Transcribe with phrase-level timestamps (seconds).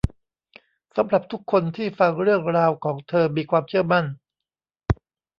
[0.95, 4.05] สำหรับทุกคนที่ฟังเรื่องราวของเธอมีความเชื่อมั่น